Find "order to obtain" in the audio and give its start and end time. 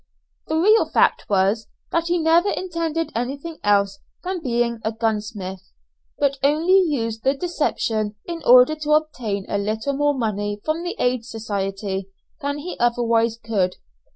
8.43-9.45